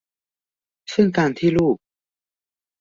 [0.93, 1.77] ซึ่งการที่ลูก